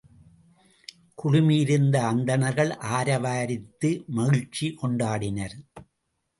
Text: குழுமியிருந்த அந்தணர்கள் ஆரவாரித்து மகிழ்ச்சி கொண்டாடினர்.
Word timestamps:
குழுமியிருந்த 1.15 1.95
அந்தணர்கள் 2.07 2.71
ஆரவாரித்து 2.91 3.91
மகிழ்ச்சி 4.07 4.67
கொண்டாடினர். 4.81 5.57